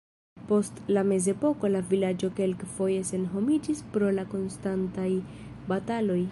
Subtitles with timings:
[0.51, 5.09] Post la mezepoko la vilaĝo kelkfoje senhomiĝis pro la konstantaj
[5.73, 6.21] bataloj.